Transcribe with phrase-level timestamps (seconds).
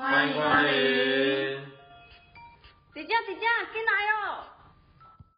[0.00, 0.70] 欢迎光临。
[2.94, 4.48] 姐姐姐姐，进来哦。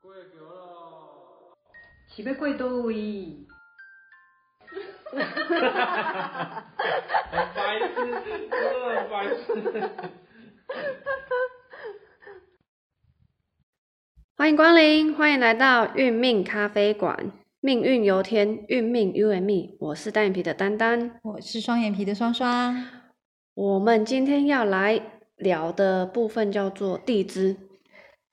[0.01, 1.59] 过桥咯。
[2.07, 3.45] 是要过倒位？
[5.11, 6.65] 哈哈哈哈哈！
[7.33, 8.55] 很白痴，真的
[8.95, 9.43] 很白痴。
[14.37, 17.33] 欢迎光临，欢迎来到运命咖啡馆。
[17.59, 19.77] 命运由天，运命由命。
[19.81, 23.02] 我是单眼皮的丹丹，我是双眼皮的双双。
[23.55, 25.01] 我们今天要来
[25.37, 27.57] 聊的部分叫做地支。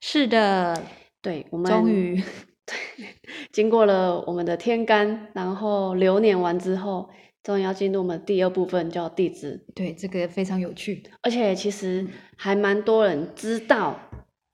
[0.02, 0.84] 是的，
[1.22, 2.16] 对，我们终于
[2.66, 3.08] 对，
[3.52, 7.10] 经过了我们的天干，然后流年完之后，
[7.44, 9.66] 终于要进入我们第二部分，叫地支。
[9.76, 12.08] 对，这个非常有趣，而且其实
[12.38, 14.00] 还蛮多人知道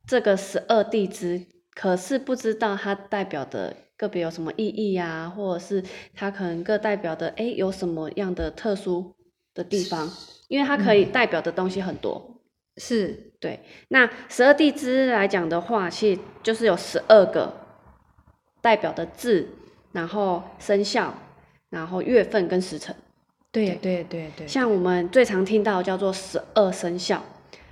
[0.08, 3.76] 这个十二地支，可是不知道它代表的。
[3.98, 5.32] 个别有什么意义呀？
[5.34, 5.82] 或者是
[6.14, 9.16] 它可能各代表的哎有什么样的特殊
[9.54, 10.12] 的地方？
[10.48, 12.42] 因为它可以代表的东西很多。
[12.78, 13.62] 是，对。
[13.88, 17.54] 那十二地支来讲的话，其实就是有十二个
[18.62, 19.48] 代表的字，
[19.94, 21.14] 然后生肖，
[21.70, 22.96] 然后月份跟时辰。
[23.52, 24.46] 对对对对。
[24.46, 27.24] 像我们最常听到叫做十二生肖，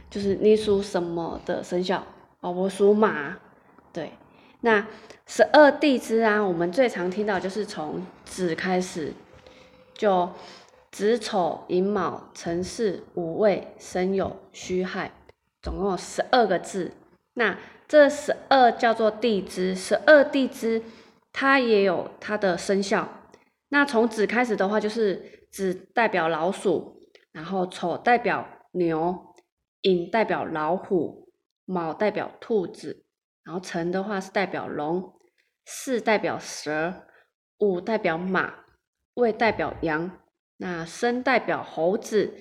[0.10, 2.06] 就是你属什么的生肖？
[2.40, 3.38] 哦，我属马。
[3.92, 4.12] 对。
[4.62, 4.88] 那
[5.28, 9.14] 十二地支啊，我们最常听到就是从子开始，
[9.94, 10.30] 就
[10.94, 15.12] 子丑寅卯辰巳午未申酉戌亥，
[15.60, 16.92] 总共有十二个字。
[17.34, 20.84] 那这十二叫做地支，十二地支
[21.32, 23.10] 它也有它的生肖。
[23.70, 29.34] 那从子开始的话，就是子代表老鼠，然后丑代表牛，
[29.82, 31.34] 寅代表老虎，
[31.66, 33.04] 卯代表兔子。
[33.44, 35.12] 然后辰的话是代表龙，
[35.66, 37.08] 巳代表蛇，
[37.58, 38.54] 午代表马，
[39.16, 40.20] 未代表羊，
[40.64, 42.34] 那申代表猴子，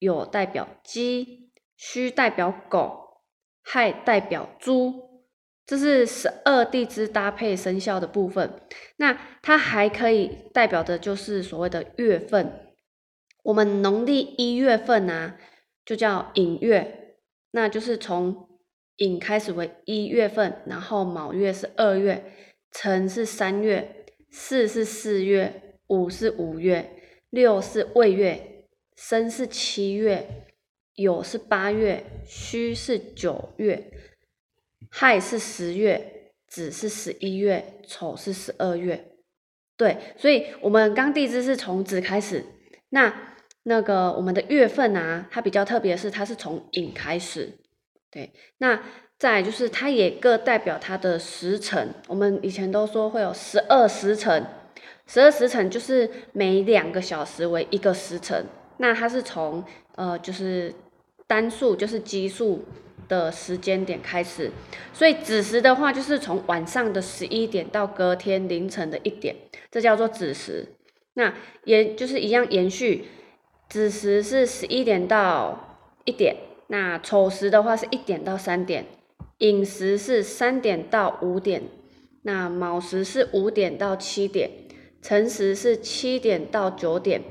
[0.00, 3.20] 酉代表鸡，戌代表狗，
[3.62, 5.22] 亥代表猪，
[5.66, 8.62] 这是十二地支搭配生肖的部分。
[8.96, 9.12] 那
[9.42, 12.72] 它还可以代表的就是所谓的月份，
[13.42, 15.34] 我们农历一月份呢，
[15.84, 17.18] 就叫寅月，
[17.50, 18.48] 那就是从。
[19.00, 22.32] 寅开始为一月份，然后卯月是二月，
[22.72, 26.97] 辰是三月，巳是四月，午是五月，
[27.30, 28.64] 六是未月，
[28.96, 30.46] 申是七月，
[30.96, 33.90] 酉是八月，戌是九月，
[34.90, 39.12] 亥是十月，子是十一月，丑是十二月。
[39.76, 42.44] 对，所以我们刚地支是从子开始，
[42.88, 47.58] 那那个我们的月份啊，它比较特别是它是从寅开始。
[48.10, 48.82] 对，那
[49.18, 51.94] 再就是它也各代表它的时辰。
[52.08, 54.44] 我们以前都说会有十二时辰，
[55.08, 58.46] 十二时辰就是每两个小时为一个时辰。
[58.76, 59.64] 那它是从
[59.96, 60.72] 呃就是
[61.26, 62.64] 单数就是奇数
[63.08, 64.52] 的时间点开始，
[64.92, 69.34] 所以子时的话就是从晚上的十一点到隔天凌晨的一点，
[69.70, 70.68] 这叫做子时。
[71.14, 73.06] 那也就是一样延续，
[73.68, 76.36] 子时是十一点到一点。
[76.68, 78.84] 那丑时的话是一点到三点，
[79.38, 81.62] 寅时是三点到五点，
[82.22, 84.50] 那卯时是五点到七点，
[85.02, 87.22] 辰时是七点到九点，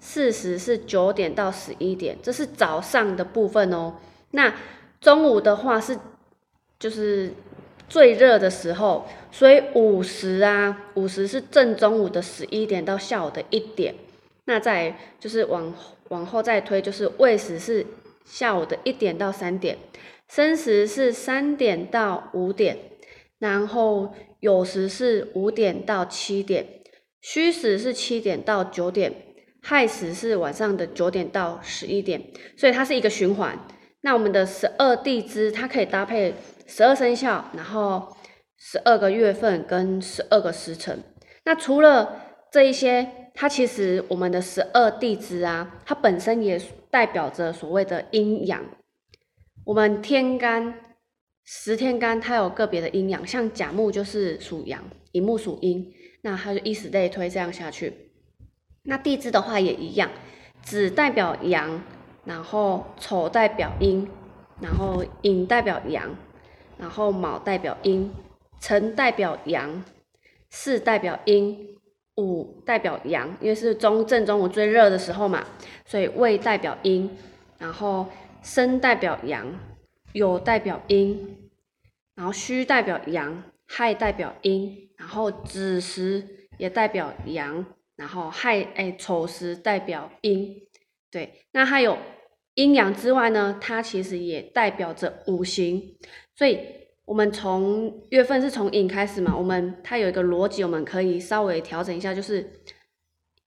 [0.00, 3.94] 巳时是九点到十一点，这是早上的部分哦。
[4.30, 4.54] 那
[5.00, 5.98] 中午的话是
[6.78, 7.32] 就是
[7.88, 13.94] 最热的时候，所以午时啊，午时是正中午的十一点到下午的一点。
[14.44, 15.74] 那再就是往
[16.08, 17.86] 往后再推，就是未时是。
[18.28, 19.78] 下午的一点到三点，
[20.28, 22.76] 申时是三点到五点，
[23.38, 26.66] 然后酉时是五点到七点，
[27.20, 29.12] 戌时是七点到九点，
[29.62, 32.22] 亥时是晚上的九点到十一点，
[32.56, 33.58] 所以它是一个循环。
[34.02, 36.34] 那我们的十二地支，它可以搭配
[36.66, 38.16] 十二生肖，然后
[38.58, 41.02] 十二个月份跟十二个时辰。
[41.44, 42.20] 那除了
[42.52, 46.60] 这一些，它其实我们的十二地支啊，它本身也。
[46.88, 48.64] 代表着所谓的阴阳，
[49.66, 50.80] 我们天干
[51.44, 54.82] 十天干它有个别的阴阳，像甲木就是属阳，
[55.12, 55.92] 乙木属阴，
[56.26, 58.10] 那它就以此类推这样下去。
[58.82, 60.10] 那地支的话也一样，
[60.60, 61.80] 子代表阳，
[62.24, 64.10] 然后丑代表阴，
[64.60, 66.16] 然后寅代表阳，
[66.78, 68.12] 然后卯代表阴，
[68.60, 69.84] 辰代表阳，
[70.50, 71.72] 巳代表阴。
[72.18, 75.44] 午代表阳，因为是中正中午最热的时候嘛，
[75.84, 77.14] 所以未代表阴，
[77.58, 78.06] 然后
[78.42, 79.46] 申代表阳，
[80.14, 81.50] 酉代表阴，
[82.14, 87.66] 然后戌代表阳，亥代表阴，然后子时也代表阳，
[87.96, 90.66] 然后亥哎丑时代表阴，
[91.10, 91.98] 对，那还有
[92.54, 95.98] 阴阳之外呢，它其实也代表着五行。
[96.34, 96.58] 所以，
[97.04, 102.62] 我们从月份是从寅开始嘛，我们它有一个逻辑，我们可以稍微调整一下，就是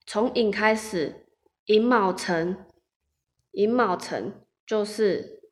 [0.06, 1.26] 从寅开始，
[1.66, 2.66] 寅卯辰，
[3.52, 4.32] 寅卯辰
[4.66, 5.42] 就是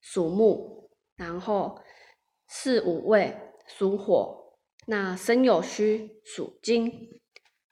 [0.00, 1.80] 属木，然后
[2.46, 3.34] 四五位
[3.66, 4.54] 属火，
[4.86, 7.20] 那申酉戌属金，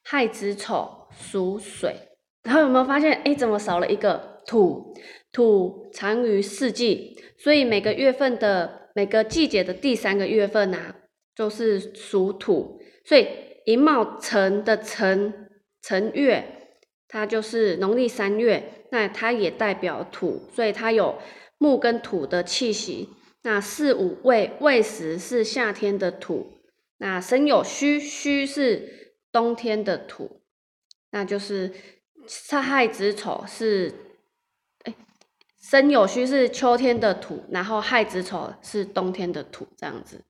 [0.02, 1.96] 亥子丑属水。
[2.44, 4.94] 然后有没有发现，哎，怎么少了一个土？
[5.32, 10.94] 土藏于四季，所以每个月份的每个季节的第三个月份呐，
[11.34, 12.78] 就是属土。
[13.04, 13.26] 所以
[13.64, 15.50] 寅卯辰的辰
[15.82, 16.44] 辰月，
[17.08, 21.18] 它就是农历三月，那它也代表土，所以它有
[21.58, 23.08] 木跟土的气息。
[23.44, 26.58] 那四五未未时是夏天的土，
[26.98, 30.42] 那申酉戌戌是冬天的土，
[31.12, 31.72] 那就是。
[32.48, 33.92] 亥亥子丑是，
[34.84, 34.94] 哎，
[35.60, 40.24] 申酉戌是秋天的土，然后亥子丑是冬天的土，这样子，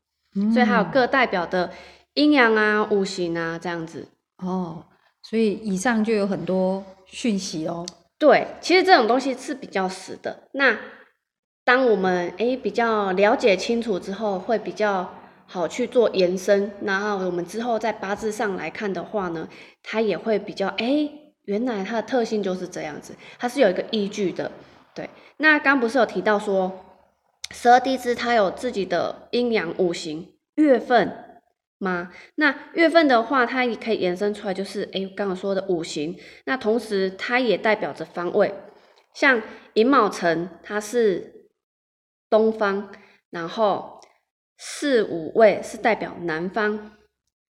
[0.52, 1.72] 所以还有各代表的
[2.14, 4.08] 阴阳啊、五行啊这样子。
[4.38, 4.84] 哦，
[5.22, 7.87] 所以以上就有很多讯息哦。
[8.19, 10.49] 对，其实这种东西是比较死的。
[10.55, 10.76] 那
[11.64, 15.14] 当我们哎比较了解清楚之后，会比较
[15.46, 16.70] 好去做延伸。
[16.82, 19.49] 然后我们之后在八字上来看的话呢，
[19.82, 21.11] 它也会比较哎。
[21.46, 24.50] 原来它的特性就是这样子，它是有一个依据的。
[24.94, 26.72] 对，那刚不是有提到说
[27.50, 31.43] 十二地支它有自己的阴阳五行月份
[31.78, 32.10] 吗？
[32.37, 36.17] 那月份的话，它也可以延伸出来，就是哎，刚刚说的五行。
[36.46, 38.55] 那同时它也代表着方位，
[39.12, 39.43] 像
[39.75, 41.33] 寅卯辰它是
[42.34, 42.88] 东方，
[43.31, 44.00] 然后
[44.58, 46.92] 四五位是代表南方，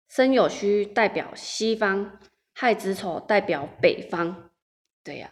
[0.09, 2.19] 申酉戌代表西方。
[2.59, 4.35] 亥子丑代表北方，
[5.03, 5.29] 对呀，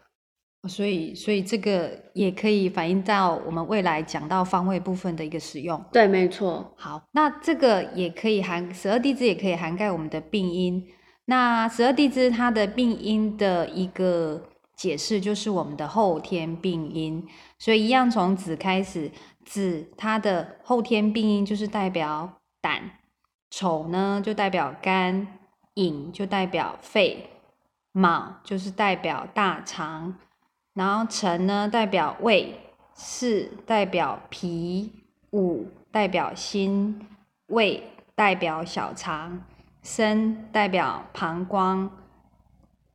[0.69, 5.83] 所以所以这个也可以反映到我们未来讲到方位部分的一个使用。
[5.92, 6.71] 对，没错。
[6.77, 10.88] 好，那这个也可以涵十二地支，也可以涵盖我们的病因。
[11.25, 17.27] 那十二地支它的病因的一个解释就是我们的后天病因。
[17.57, 19.12] 所以一样从子开始，
[19.44, 22.92] 子它的后天病因就是代表胆，
[23.50, 25.39] 丑呢就代表肝。
[25.77, 27.31] 寅就代表肺，
[27.92, 30.16] 卯就是代表大肠，
[30.74, 32.57] 然后辰呢代表胃，
[32.95, 34.89] 巳代表脾，
[35.31, 37.06] 午代表心，
[37.48, 37.83] 未
[38.16, 39.44] 代表小肠，
[39.83, 41.92] 申代表膀胱，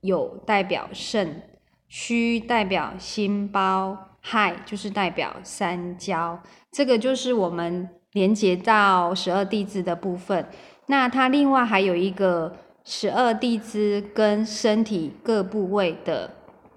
[0.00, 1.49] 酉代表肾，
[1.90, 6.40] 戌代表心包，亥就是代表三焦。
[6.72, 10.46] 这个就是我们连接到十二地支的部分。
[10.86, 12.56] 那它另外还有一个。
[12.82, 16.28] 十二地支跟身体各部位的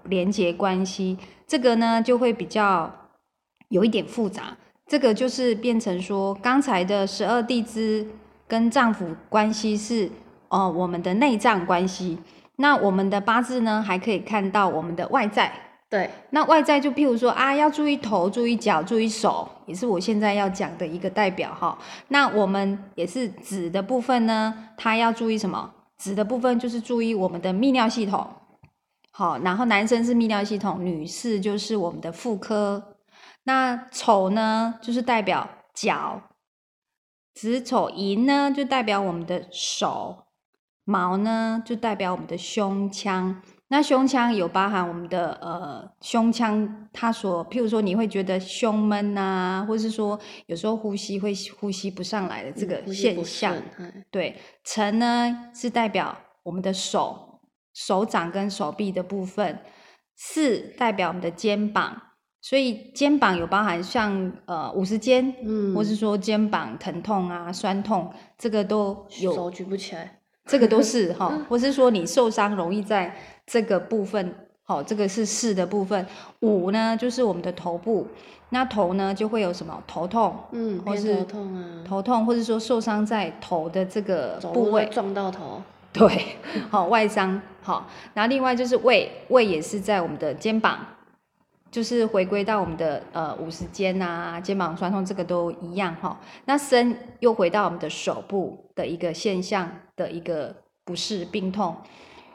[0.04, 1.16] 连接关系，
[1.46, 2.94] 这个呢就会比较
[3.70, 4.54] 有一点复杂。
[4.86, 8.06] 这个就是变成说，刚才的十二地支
[8.46, 10.10] 跟脏腑关系是
[10.50, 12.18] 哦我们的内脏关系。
[12.56, 15.52] 那我们的八字呢，还可以看到我们的外在。
[15.90, 21.78] 对，那外在就譬如说啊，要注意头，注意脚，注意手，也是我现在要讲的一个代表哈。
[22.08, 25.72] 那我们也是子的部分呢，它要注意什么？
[25.96, 28.28] 子的部分就是注意我们的泌尿系统，
[29.12, 32.96] 好，然后男生是泌尿系统，女士就是我们的妇科。
[33.44, 36.20] 那丑呢，就是代表脚；
[37.34, 40.23] 子丑寅呢，就代表我们的手；
[40.84, 43.42] 卯呢，就代表我们的胸腔。
[43.68, 53.56] 那胸腔有包含我们的呃胸腔，它所譬如说你会觉得胸闷呐，或是说有时候呼吸会呼吸不上来的这个现象。
[54.10, 57.40] 对，辰呢是代表我们的手
[57.72, 59.58] 手掌跟手臂的部分，
[60.14, 62.00] 四代表我们的肩膀，
[62.42, 70.20] 所以肩膀有包含像呃五十肩，嗯，或是说肩膀疼痛啊酸痛，这个都有手举不起来。
[70.46, 73.14] 这个都是 哈，或是说你受伤容易在
[73.46, 74.34] 这个部分，
[74.64, 76.06] 好，这个是四的部分。
[76.40, 78.06] 五呢，就是我们的头部，
[78.50, 86.36] 那头呢就会有什么头痛，嗯，或是头痛啊，头痛，或者说受伤在头的这个部位撞到头，对，
[86.70, 90.78] 好外伤，好，然后另外就是胃，胃也是在我们的肩膀。
[91.74, 96.16] 就是回归到我们的呃五十肩啊，肩膀酸痛这个都一样哈。
[96.44, 100.54] 那伸又回到我们的手部的一个现象的一个
[100.84, 101.74] 不适病痛，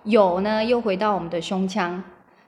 [0.04, 2.04] 有呢又回到我们的胸腔，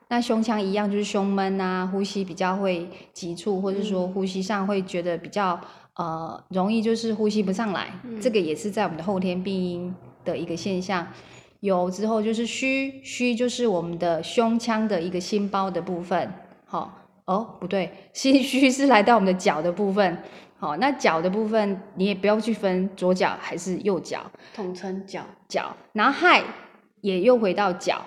[0.10, 5.58] 那胸腔一样就是胸闷啊，呼吸比较会急促，或者说呼吸上会觉得比较
[5.96, 7.88] 呃容易就是呼吸不上来，
[8.22, 9.96] 这个也是在我们的后天病因
[10.26, 11.08] 的一个现象。
[11.62, 16.30] 有之后就是虚虚，就是我们的胸腔的一个心包的部分。
[16.72, 16.90] 好，
[17.26, 20.24] 哦，不对，心虚是来到我们的脚的部分。
[20.58, 25.22] 好，那脚的部分你也不要去分左脚还是右脚，统称脚。
[25.50, 26.42] 脚，然后亥
[27.02, 28.06] 也又回到脚，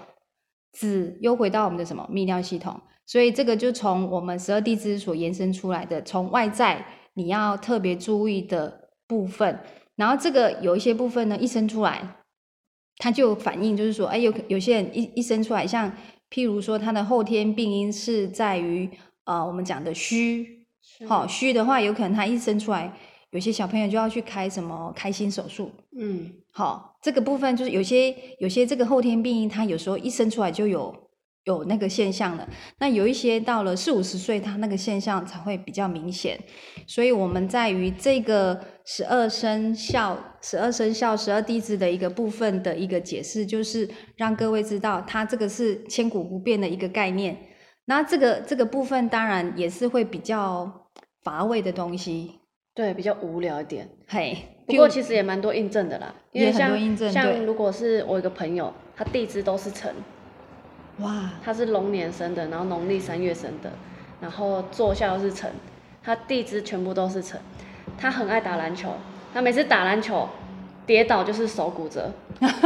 [0.72, 9.60] 子又回到我们的什么泌尿系统，所以这个就从我们十二地支所延伸出来的，从外在你要特别注意的部分，
[9.96, 12.00] 然后这个有一些部分呢，一生出来，
[12.96, 15.92] 它就反映就是说，哎，有有些人一一生出来，像
[16.34, 18.90] 譬如说他的后天病因是在于
[19.22, 20.66] 呃我们讲的虚，
[21.06, 22.92] 好、虚的话，有可能他一生出来，
[23.30, 30.92] 有些小朋友就要去开什么开心手术，嗯，好，这个部分就是有些有些这个后天病因，他有时候一生出来就有
[31.44, 32.48] 有那个现象了。
[32.80, 36.36] 那有一些到了四五十岁，他那个现象才会比较明显。
[36.84, 47.36] 所以我们在于这个十二生肖、十二生肖、十二地支的一个部分的一个解释，就是让各位知道，它这个是千古不变的一个概念。
[47.86, 50.88] 那这个这个部分当然也是会比较
[51.22, 52.40] 乏味的东西，
[52.74, 53.88] 对，比较无聊一点。
[54.06, 54.36] 嘿。
[54.66, 59.94] 不过其实也蛮多印证的啦，因为像像如果是我一个朋友，他地支都是辰，
[61.00, 63.70] 哇，他是龙年生的，然后农历三月生的，
[64.22, 65.52] 然后坐下又是辰，
[66.02, 67.38] 他地支全部都是辰。
[67.98, 68.92] 他很爱打篮球，
[69.32, 70.28] 他每次打篮球
[70.86, 72.12] 跌倒就是手骨折，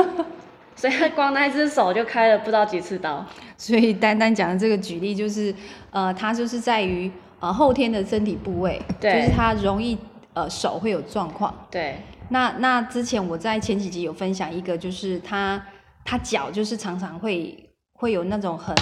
[0.75, 3.25] 所以他光那一只手就开了不知道几次刀。
[3.57, 5.55] 所以丹丹讲的这个举例就是，
[5.91, 9.99] 呃，他就是在于呃后天的身体部位，就是他容易
[10.35, 11.53] 呃手会有状况。
[11.71, 11.97] 对，
[12.29, 15.61] 那那之前我在前几集有分享一个，就是他
[16.05, 18.75] 他脚就是常常会会有那种很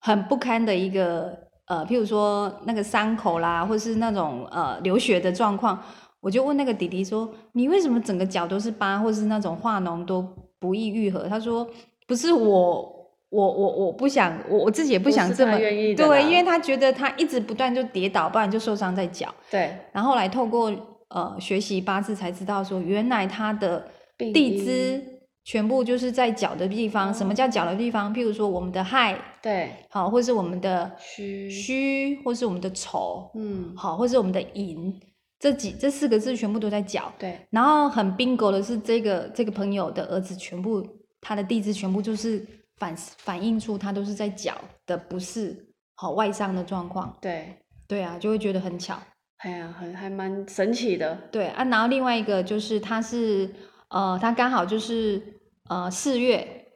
[0.00, 5.82] 很不堪的一个呃，譬如说那个伤口啦，或是那种呃流血的状况，
[6.20, 10.26] 我就问那个弟弟说：“你为什么整个脚都是疤，或是那种化脓都
[10.58, 11.66] 不易愈合？”他说
[12.06, 12.92] ：“不是我。”
[13.34, 19.26] 我我我不想，我我自己也不想这么愿意对，因为他觉得他一直不断就跌倒，不然就受伤在脚。
[19.50, 20.72] 对，然后后来透过
[21.08, 25.02] 呃学习八字才知道说，原来他的地支
[25.44, 27.12] 全部就是在脚的地方。
[27.12, 28.12] 什么叫脚的地方？
[28.14, 34.98] 譬如说我们的亥，对，好，或是我们的虚，戌，或是我们的丑，嗯，好，或是我们的寅，
[35.38, 37.12] 这几这四个字全部都在脚。
[37.18, 40.82] 对，然后很 bingo 的是，这个这个朋友的儿子全部
[41.20, 42.44] 他的地支全部就是
[42.78, 44.54] 反反映出他都是在脚
[44.86, 47.14] 的不是好外伤的状况。
[47.20, 47.54] 对，
[47.86, 48.98] 对啊，就会觉得很巧。
[49.38, 51.14] 哎呀，很还蛮神奇的。
[51.30, 53.50] 对啊，然后另外一个就是他是
[53.90, 55.22] 呃，他刚好就是
[55.68, 56.66] 呃四月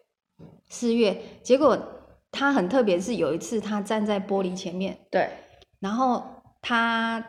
[0.68, 1.78] 四月，结果
[2.30, 5.28] 他很特别，是有一次他站在玻璃前面，对，
[5.80, 6.22] 然后
[6.60, 7.22] 他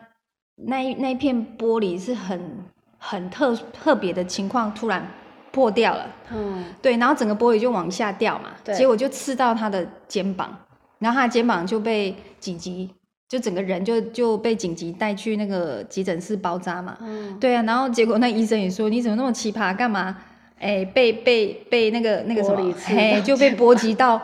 [0.56, 2.64] 那那片玻璃是很
[2.98, 5.06] 很特特别的情况，突然
[5.50, 10.56] 破掉了，嗯，对，然后整个玻璃就往下掉嘛，对结果就刺到他的肩膀，
[10.98, 12.90] 然后他的肩膀就被紧急，
[13.28, 20.16] 就整个人就就被紧急带去那个急诊室包扎嘛，嗯，对啊，然后结果那医生也说你怎么那么奇葩，干嘛？
[20.60, 24.20] 哎，被被被那个那个什么嘿，就被波及到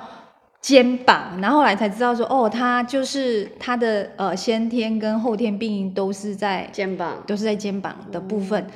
[0.60, 8.66] 肩膀，然后后来才知道说，哦，他就是他的呃先天跟后天病因都是在肩膀，都是在肩膀的部分，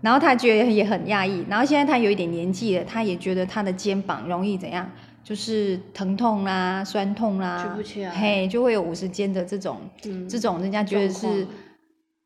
[0.00, 4.90] 然后他觉得也很讶异，然后现在他有一点年纪了，他也觉得他的肩膀容易怎样，
[5.22, 7.76] 就是疼痛啦、酸痛啦，
[8.18, 11.46] 嘿，就会有五十肩的这种、嗯这种人家觉得是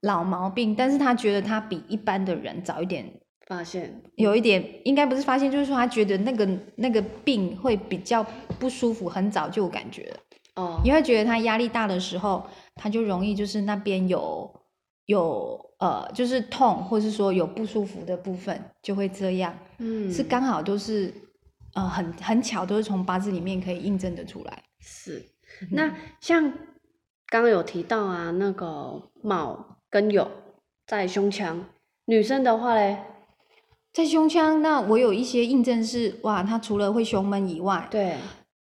[0.03, 3.05] 老毛病，但是他觉得他比一般的人早一点。
[3.47, 8.25] 发现，有一点应该不是发现，就是说他觉得那个那个病会比较
[8.59, 10.17] 不舒服，很早就有感觉了。
[10.57, 12.47] 哦，因为觉得他压力大的时候，
[12.77, 14.51] 他就容易就是那边有
[15.07, 19.53] 有呃，就是痛，或是说有不舒服的部分，就会这样。
[19.79, 21.13] 嗯，是刚好都是
[21.75, 24.63] 呃很很巧，都是从八字里面可以印证的出来。
[24.81, 25.23] 是。
[25.71, 26.51] 那像
[27.27, 30.27] 刚刚有提到啊，那个卯跟酉
[30.87, 31.65] 在胸腔，
[32.07, 32.99] 女生的话嘞，
[33.95, 38.17] 在胸腔，那我有一些印证是哇，他除了会胸闷以外，对，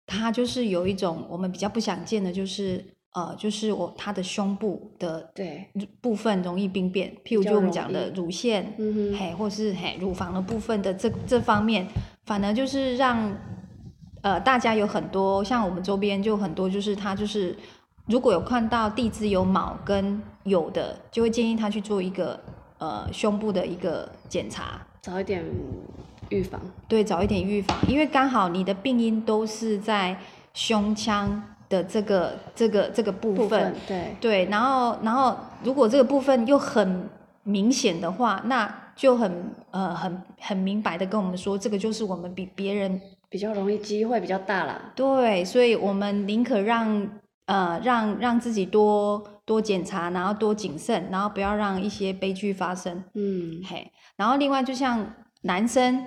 [0.06, 2.82] 他就是有一种我们比较不想见的，就是
[3.14, 5.68] 呃，就是我他的胸部的对，
[6.00, 11.84] 部分容易病变，譬如就我们容讲的乳腺，嗯哼，嘿，或是嘿乳房的部分的这这方面，
[12.26, 13.36] 反而就是让
[14.22, 17.56] 呃大家有很多，像我们周边就很多，就是他就是
[18.06, 22.38] 如果有看到地支有卯跟有的，就会建议他去做一个
[22.78, 25.44] 呃胸部的一个检查，早一点
[26.30, 26.58] 预防，
[26.88, 30.16] 对，早一点预防，因为刚好你的病因都是在
[30.54, 37.06] 胸腔的这个这个这个部分，部分对，对，然后然后如果这个部分又很
[37.42, 39.30] 明显的话，那就很
[39.72, 44.90] 呃很很明白的跟我们说，这个就是我们比别人比较容易机会比较大啦。
[44.96, 47.06] 对，所以我们宁可让
[47.44, 53.04] 呃让让自己多多检查，然后多谨慎，然后不要让一些悲剧发生。
[53.12, 56.06] 嗯，嘿，然后另外就像男生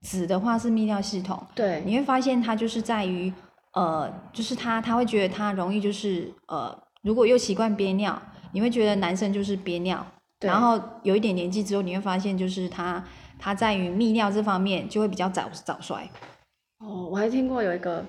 [0.00, 3.32] 子的话是泌尿系统，对，你会发现他就是在于
[3.74, 8.20] 呃，就是他他会觉得他容易就是呃，如果又习惯憋尿，
[8.52, 10.04] 你会觉得男生就是憋尿，
[10.40, 13.02] 然后有一点年纪之后，你会发现就是他
[13.38, 16.08] 他在于泌尿这方面就会比较早早衰。
[16.78, 18.04] 哦，我还听过有一个，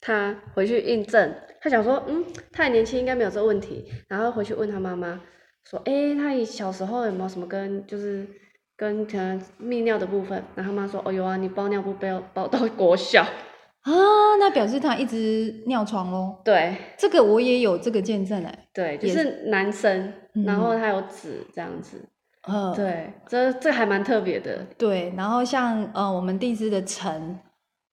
[0.00, 5.20] 他回去印证，他想说，嗯，他很年轻，应该没有这个问题，然后回去问他妈妈，
[5.64, 8.28] 说，诶，他小时候有没有什么跟就是
[8.76, 10.42] 跟可能泌尿的部分？
[10.54, 13.92] 然后他妈说，哦，有啊，你包尿布包包到国小，啊，
[14.38, 16.36] 那表示他一直尿床喽。
[16.44, 20.12] 对这个我也有这个见证哎，对，就也是男生，
[20.44, 22.06] 然嗯后他有子这样子，
[22.48, 27.38] 嗯，对，这这还蛮特别的，对，然后像呃我们地支的辰，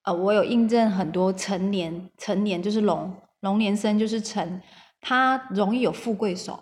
[0.04, 4.62] 呃我有印证很多成年，成年就是龙，龙年生就是辰，
[5.00, 6.60] 他容易有富贵手，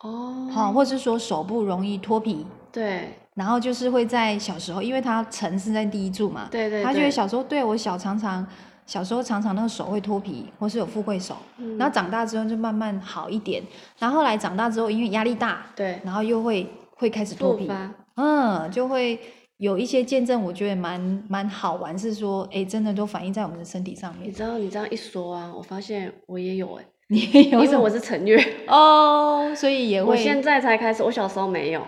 [0.00, 8.44] 哦，好、或是说手部容易脱皮，对然后就是会在小时候，因为他辰是在第一柱嘛，对对，他就会对小时候对我小常常
[8.84, 11.78] 小时候常常那个手会脱皮，或是有富贵手，嗯。
[11.78, 13.62] 然后长大之后就慢慢好一点，
[14.00, 16.00] 然后后来长大之后因为压力大，对。
[16.04, 16.66] 然后又会
[16.96, 17.70] 会开始脱皮，
[18.16, 19.20] 嗯，就会
[19.58, 24.28] 有一些见证，我觉得蛮蛮好玩，是说，哎，真的都反映在我们的身体上面。
[24.28, 31.82] 你知道你这样一说啊，我发现我也有哎、 你也有因为我是陈月，哦，所以也会，我现在才开始，我小时候没有，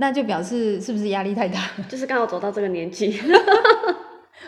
[0.00, 1.60] 那就表示是不是压力太大？
[1.88, 3.20] 就是刚好走到这个年纪。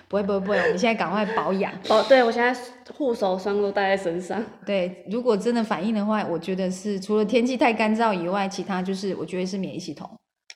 [0.09, 1.73] 不会不会不会，我们现在赶快保养。
[1.88, 2.61] 哦，对我现在
[2.97, 4.42] 护手霜都带在身上。
[4.66, 10.09] 对，如果真的反应的话，我觉得是除了天气太干燥以外，其他就是我觉得是免疫系统。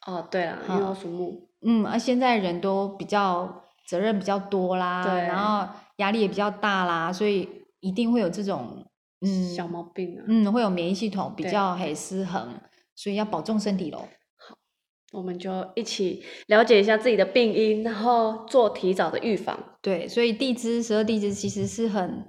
[0.07, 7.49] 哦，对了，因为我属木，嗯，而现在人都比较责任比较多啦，对然后压力也比较大啦，所以
[7.81, 8.85] 一定会有这种
[9.21, 10.25] 嗯小毛病啊。
[10.27, 12.49] 嗯，会有免疫系统比对较很失衡，
[12.97, 14.07] 所以要保重身体喽。
[15.15, 19.59] 我们就一起了解一下自己的病因，然后做提早的预防。
[19.81, 22.27] 对，所以地支十二地支其实是很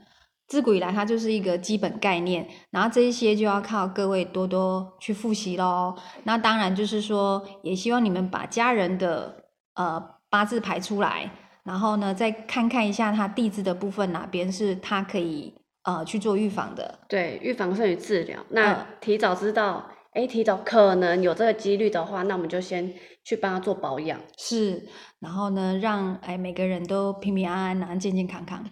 [0.48, 5.96] 自古以来它就是一个基本概念，然后这一些就要靠各位多多去复习喽。
[6.24, 11.32] 那当然就是说，也希望你们把家人的呃八字排出来，
[11.64, 15.52] 然后呢再看看一下他地支的部分哪边是他可以
[15.84, 17.00] 呃去做预防的。
[17.10, 18.40] 对，预防胜于治疗。
[18.50, 22.92] 那嗯提早知道，哎、提早可能有这个几率的话，那我们就先
[23.24, 24.20] 去帮他做保养。
[24.38, 24.82] 是，
[25.20, 28.66] 然后呢，让哎每个人都平平安安，然后健健康康。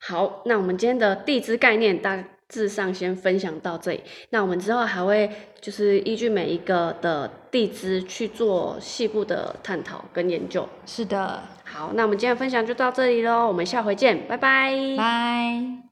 [0.00, 4.00] 好，那我们今天的地支概念大致上先分享到这里。
[4.30, 5.30] 那我们之后还会
[5.60, 10.66] 就是依据每一个的地支去做细部的探讨跟研究。
[10.86, 14.72] 是的，好，那我们今天的分享就到这里喽，我们下回见，拜拜。
[14.96, 15.85] 拜。